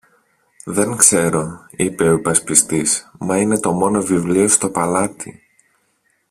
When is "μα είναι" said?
3.19-3.59